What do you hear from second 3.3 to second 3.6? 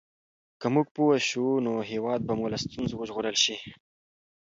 شي.